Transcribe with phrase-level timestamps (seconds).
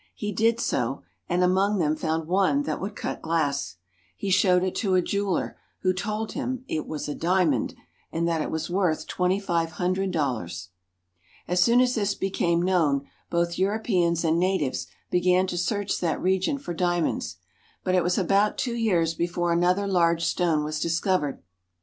[0.15, 3.75] He did so and among them found] lone that would cut glass.
[4.17, 7.75] He showed it to a jeweler, who' T told him it was a diamond,
[8.11, 10.69] and that it was worth twenty I five hundred dollars.
[11.47, 16.57] As soon as this became known, both Europeans and' natives began to search that region
[16.57, 17.35] for diamonds;
[17.83, 21.41] but it was about two years before another large stone was dis Lcovered.